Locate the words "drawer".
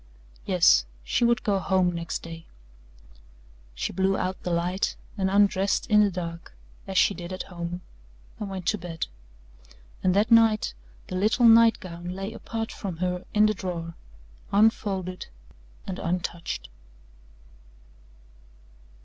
13.53-13.93